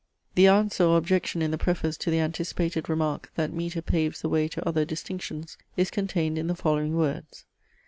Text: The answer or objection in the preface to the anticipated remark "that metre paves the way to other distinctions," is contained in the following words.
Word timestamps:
The 0.33 0.47
answer 0.47 0.83
or 0.83 0.97
objection 0.97 1.43
in 1.43 1.51
the 1.51 1.59
preface 1.59 1.95
to 1.97 2.09
the 2.09 2.17
anticipated 2.21 2.89
remark 2.89 3.31
"that 3.35 3.53
metre 3.53 3.83
paves 3.83 4.21
the 4.23 4.29
way 4.29 4.47
to 4.47 4.67
other 4.67 4.83
distinctions," 4.83 5.59
is 5.77 5.91
contained 5.91 6.39
in 6.39 6.47
the 6.47 6.55
following 6.55 6.97
words. 6.97 7.45